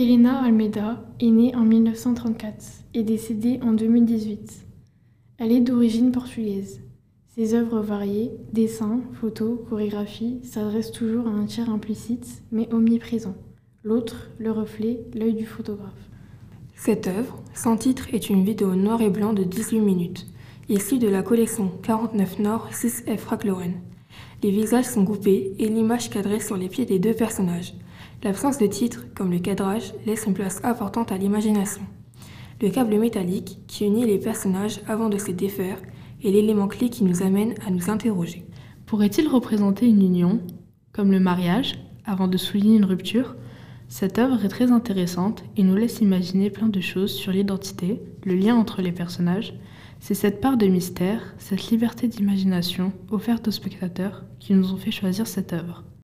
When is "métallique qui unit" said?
32.98-34.04